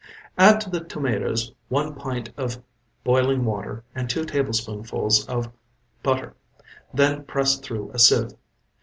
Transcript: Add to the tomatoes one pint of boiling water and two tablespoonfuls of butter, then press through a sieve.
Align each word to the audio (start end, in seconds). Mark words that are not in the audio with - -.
Add 0.35 0.61
to 0.61 0.69
the 0.71 0.83
tomatoes 0.83 1.51
one 1.69 1.93
pint 1.93 2.31
of 2.35 2.63
boiling 3.03 3.45
water 3.45 3.83
and 3.93 4.09
two 4.09 4.25
tablespoonfuls 4.25 5.27
of 5.29 5.51
butter, 6.01 6.33
then 6.91 7.23
press 7.25 7.57
through 7.59 7.91
a 7.93 7.99
sieve. 7.99 8.31